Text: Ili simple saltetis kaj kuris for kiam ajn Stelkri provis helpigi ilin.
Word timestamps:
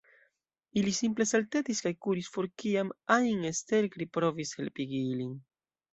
Ili 0.81 0.93
simple 0.99 1.27
saltetis 1.31 1.83
kaj 1.87 1.91
kuris 2.05 2.31
for 2.37 2.49
kiam 2.63 2.89
ajn 3.17 3.45
Stelkri 3.61 4.09
provis 4.19 4.59
helpigi 4.63 5.07
ilin. 5.15 5.37